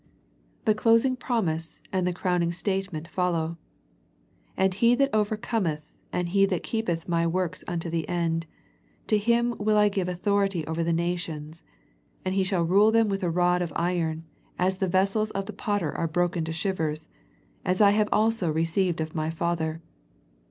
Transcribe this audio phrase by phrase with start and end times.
[0.65, 3.59] The closing promise and the crowning state ment follow."
[4.57, 8.47] And he that overcometh, and he that keepeth My works unto the end,
[9.05, 11.63] to him will I give authority over the nations:
[12.25, 14.23] and he shall rule them with a rod of iron,
[14.57, 17.07] as the ves sels of the potter are broken to shivers;
[17.63, 19.83] as I also have received of My Father."